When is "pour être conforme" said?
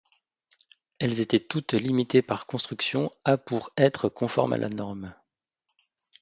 3.37-4.53